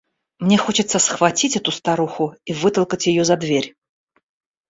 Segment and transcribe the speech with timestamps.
[0.39, 3.75] Мне хочется схватить эту старуху и вытолкать ее за дверь.